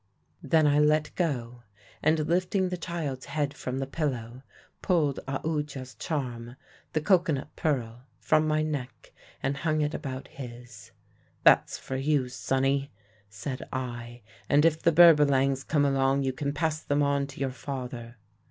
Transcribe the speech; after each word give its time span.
"Then 0.41 0.65
I 0.65 0.79
let 0.79 1.13
go, 1.13 1.61
and 2.01 2.27
lifting 2.27 2.69
the 2.69 2.75
child's 2.75 3.25
head 3.27 3.53
from 3.53 3.77
the 3.77 3.85
pillow 3.85 4.41
pulled 4.81 5.19
Aoodya's 5.27 5.93
charm, 5.93 6.55
the 6.93 7.01
cocoanut 7.01 7.55
pearl, 7.55 8.07
from 8.19 8.47
my 8.47 8.63
neck 8.63 9.13
and 9.43 9.57
hung 9.57 9.81
it 9.81 9.93
about 9.93 10.27
his. 10.27 10.89
'That's 11.43 11.77
for 11.77 11.97
you, 11.97 12.29
sonny,' 12.29 12.91
said 13.29 13.69
I, 13.71 14.23
'and 14.49 14.65
if 14.65 14.81
the 14.81 14.91
Berbalangs 14.91 15.63
come 15.63 15.85
along 15.85 16.23
you 16.23 16.33
can 16.33 16.51
pass 16.51 16.81
them 16.81 17.03
on 17.03 17.27
to 17.27 17.39
your 17.39 17.51
father.' 17.51 18.17